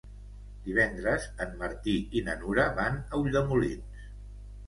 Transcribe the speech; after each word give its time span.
Divendres 0.67 1.25
en 1.45 1.51
Martí 1.59 1.93
i 2.21 2.25
na 2.29 2.35
Nura 2.39 2.65
van 2.79 2.99
a 3.01 3.23
Ulldemolins. 3.25 4.01